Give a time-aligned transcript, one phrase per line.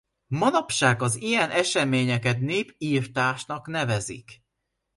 [0.27, 4.43] Manapság az ilyen eseményeket népirtásnak nevezik.